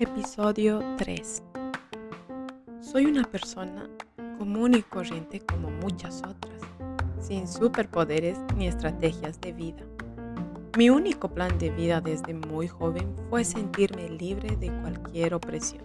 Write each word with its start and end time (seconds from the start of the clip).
Episodio 0.00 0.82
3 0.96 1.42
Soy 2.80 3.04
una 3.04 3.22
persona 3.22 3.86
común 4.38 4.72
y 4.74 4.80
corriente 4.80 5.40
como 5.40 5.70
muchas 5.70 6.22
otras, 6.22 6.58
sin 7.20 7.46
superpoderes 7.46 8.38
ni 8.56 8.66
estrategias 8.66 9.38
de 9.42 9.52
vida. 9.52 9.84
Mi 10.78 10.88
único 10.88 11.28
plan 11.28 11.58
de 11.58 11.68
vida 11.68 12.00
desde 12.00 12.32
muy 12.32 12.66
joven 12.66 13.14
fue 13.28 13.44
sentirme 13.44 14.08
libre 14.08 14.56
de 14.56 14.72
cualquier 14.80 15.34
opresión. 15.34 15.84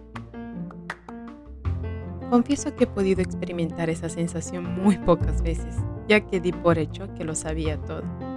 Confieso 2.30 2.74
que 2.74 2.84
he 2.84 2.86
podido 2.86 3.20
experimentar 3.20 3.90
esa 3.90 4.08
sensación 4.08 4.80
muy 4.82 4.96
pocas 4.96 5.42
veces, 5.42 5.76
ya 6.08 6.22
que 6.22 6.40
di 6.40 6.52
por 6.52 6.78
hecho 6.78 7.12
que 7.16 7.24
lo 7.24 7.34
sabía 7.34 7.76
todo 7.82 8.35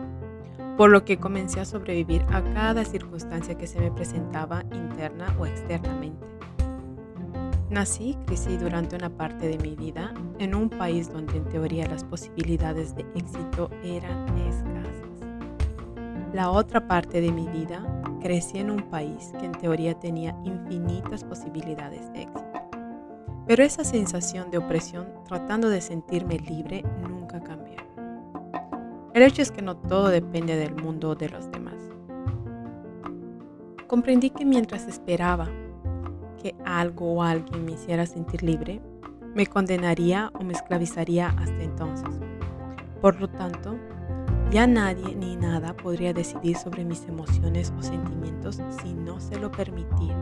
por 0.80 0.92
lo 0.92 1.04
que 1.04 1.18
comencé 1.18 1.60
a 1.60 1.66
sobrevivir 1.66 2.22
a 2.32 2.42
cada 2.54 2.86
circunstancia 2.86 3.54
que 3.58 3.68
se 3.68 3.82
me 3.82 3.92
presentaba 3.92 4.64
interna 4.72 5.36
o 5.38 5.46
externamente. 5.46 6.26
Nací 7.70 8.18
crecí 8.26 8.56
durante 8.56 8.96
una 8.96 9.10
parte 9.10 9.50
de 9.50 9.58
mi 9.58 9.76
vida 9.76 10.14
en 10.40 10.56
un 10.56 10.70
país 10.70 11.12
donde 11.12 11.36
en 11.36 11.44
teoría 11.50 11.86
las 11.86 12.06
posibilidades 12.06 12.96
de 12.96 13.06
éxito 13.14 13.70
eran 13.84 14.26
escasas. 14.38 15.20
La 16.32 16.50
otra 16.50 16.88
parte 16.88 17.20
de 17.20 17.34
mi 17.34 17.50
vida 17.50 17.86
crecí 18.22 18.60
en 18.60 18.72
un 18.72 18.84
país 18.84 19.34
que 19.38 19.48
en 19.48 19.52
teoría 19.52 20.00
tenía 20.00 20.34
infinitas 20.46 21.26
posibilidades 21.26 22.10
de 22.14 22.22
éxito. 22.22 22.62
Pero 23.46 23.66
esa 23.66 23.84
sensación 23.84 24.50
de 24.50 24.60
opresión 24.60 25.10
tratando 25.28 25.68
de 25.68 25.82
sentirme 25.82 26.40
libre 26.40 26.86
nunca 27.02 27.42
cambió. 27.42 27.80
El 29.14 29.24
hecho 29.24 29.42
es 29.42 29.52
que 29.52 29.64
no 29.64 29.76
todo 29.76 30.10
depende 30.10 30.56
del 30.56 30.76
mundo 30.76 31.16
de 31.16 31.30
los 31.30 31.50
demás. 31.52 31.76
Comprendí 33.88 34.30
que 34.30 34.46
mientras 34.46 34.88
esperaba 34.88 35.50
que 36.42 36.56
algo 36.64 37.14
o 37.14 37.24
alguien 37.24 37.66
me 37.66 37.72
hiciera 37.72 38.06
sentir 38.06 38.44
libre, 38.44 38.82
me 39.34 39.48
condenaría 39.48 40.32
o 40.36 40.44
me 40.44 40.54
esclavizaría 40.54 41.30
hasta 41.30 41.64
entonces. 41.64 42.20
Por 43.02 43.20
lo 43.20 43.28
tanto, 43.30 43.78
ya 44.52 44.68
nadie 44.68 45.16
ni 45.16 45.36
nada 45.36 45.76
podría 45.76 46.14
decidir 46.14 46.56
sobre 46.58 46.86
mis 46.86 47.08
emociones 47.08 47.74
o 47.78 47.82
sentimientos 47.82 48.62
si 48.82 48.94
no 48.94 49.20
se 49.20 49.40
lo 49.40 49.52
permitía. 49.52 50.16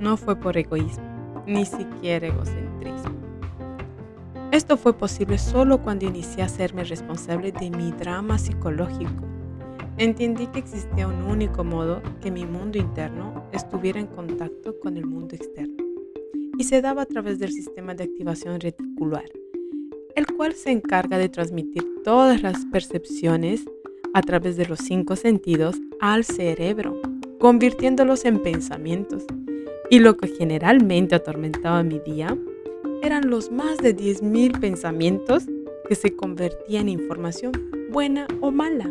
No 0.00 0.16
fue 0.16 0.34
por 0.34 0.56
egoísmo, 0.56 1.04
ni 1.46 1.64
siquiera 1.64 2.26
egocentrismo. 2.26 3.19
Esto 4.52 4.76
fue 4.76 4.92
posible 4.94 5.38
solo 5.38 5.80
cuando 5.80 6.06
inicié 6.06 6.42
a 6.42 6.46
hacerme 6.46 6.82
responsable 6.82 7.52
de 7.52 7.70
mi 7.70 7.92
drama 7.92 8.36
psicológico. 8.36 9.24
Entendí 9.96 10.48
que 10.48 10.58
existía 10.58 11.06
un 11.06 11.22
único 11.22 11.62
modo 11.62 12.02
que 12.20 12.32
mi 12.32 12.46
mundo 12.46 12.76
interno 12.76 13.44
estuviera 13.52 14.00
en 14.00 14.08
contacto 14.08 14.80
con 14.80 14.96
el 14.96 15.06
mundo 15.06 15.36
externo, 15.36 15.84
y 16.58 16.64
se 16.64 16.82
daba 16.82 17.02
a 17.02 17.06
través 17.06 17.38
del 17.38 17.52
sistema 17.52 17.94
de 17.94 18.02
activación 18.02 18.58
reticular, 18.58 19.26
el 20.16 20.26
cual 20.26 20.54
se 20.54 20.72
encarga 20.72 21.16
de 21.16 21.28
transmitir 21.28 21.84
todas 22.02 22.42
las 22.42 22.64
percepciones 22.66 23.64
a 24.14 24.20
través 24.20 24.56
de 24.56 24.66
los 24.66 24.80
cinco 24.80 25.14
sentidos 25.14 25.76
al 26.00 26.24
cerebro, 26.24 27.00
convirtiéndolos 27.38 28.24
en 28.24 28.42
pensamientos. 28.42 29.22
Y 29.90 30.00
lo 30.00 30.16
que 30.16 30.26
generalmente 30.26 31.14
atormentaba 31.14 31.84
mi 31.84 32.00
día 32.00 32.36
eran 33.02 33.30
los 33.30 33.50
más 33.50 33.78
de 33.78 33.96
10.000 33.96 34.60
pensamientos 34.60 35.44
que 35.88 35.94
se 35.94 36.14
convertían 36.14 36.88
en 36.88 37.00
información 37.00 37.52
buena 37.90 38.26
o 38.40 38.50
mala. 38.50 38.90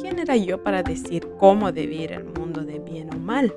¿Quién 0.00 0.18
era 0.18 0.36
yo 0.36 0.62
para 0.62 0.82
decir 0.82 1.28
cómo 1.38 1.72
debía 1.72 2.04
ir 2.04 2.12
el 2.12 2.24
mundo 2.24 2.62
de 2.62 2.78
bien 2.78 3.12
o 3.14 3.18
mal? 3.18 3.54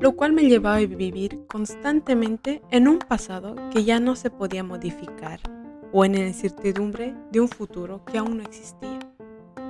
Lo 0.00 0.12
cual 0.12 0.32
me 0.32 0.42
llevaba 0.42 0.76
a 0.76 0.86
vivir 0.86 1.46
constantemente 1.46 2.60
en 2.70 2.88
un 2.88 2.98
pasado 2.98 3.54
que 3.70 3.84
ya 3.84 4.00
no 4.00 4.16
se 4.16 4.30
podía 4.30 4.64
modificar 4.64 5.40
o 5.92 6.04
en 6.04 6.14
la 6.14 6.26
incertidumbre 6.26 7.14
de 7.30 7.40
un 7.40 7.48
futuro 7.48 8.04
que 8.04 8.18
aún 8.18 8.38
no 8.38 8.42
existía, 8.42 8.98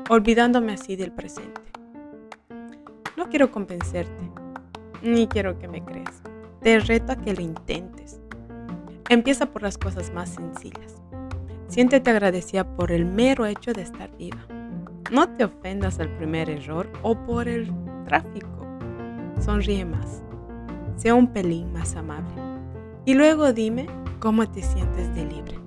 olvidándome 0.08 0.72
así 0.72 0.96
del 0.96 1.12
presente. 1.12 1.60
No 3.16 3.28
quiero 3.28 3.50
convencerte, 3.50 4.30
ni 5.02 5.26
quiero 5.26 5.58
que 5.58 5.68
me 5.68 5.84
creas. 5.84 6.31
Te 6.62 6.78
reto 6.78 7.12
a 7.12 7.16
que 7.16 7.34
lo 7.34 7.42
intentes. 7.42 8.20
Empieza 9.08 9.46
por 9.46 9.62
las 9.62 9.76
cosas 9.76 10.12
más 10.12 10.28
sencillas. 10.28 11.02
Siéntete 11.66 12.10
agradecida 12.10 12.76
por 12.76 12.92
el 12.92 13.04
mero 13.04 13.46
hecho 13.46 13.72
de 13.72 13.82
estar 13.82 14.16
viva. 14.16 14.46
No 15.10 15.28
te 15.28 15.44
ofendas 15.44 15.98
al 15.98 16.08
primer 16.16 16.48
error 16.48 16.88
o 17.02 17.16
por 17.16 17.48
el 17.48 17.68
tráfico. 18.04 18.64
Sonríe 19.40 19.84
más. 19.84 20.22
Sea 20.96 21.16
un 21.16 21.32
pelín 21.32 21.72
más 21.72 21.96
amable. 21.96 22.40
Y 23.04 23.14
luego 23.14 23.52
dime 23.52 23.88
cómo 24.20 24.48
te 24.48 24.62
sientes 24.62 25.12
de 25.16 25.24
libre 25.24 25.58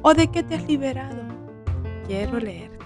o 0.00 0.14
de 0.14 0.28
qué 0.28 0.42
te 0.42 0.54
has 0.54 0.66
liberado. 0.66 1.22
Quiero 2.06 2.38
leer. 2.38 2.77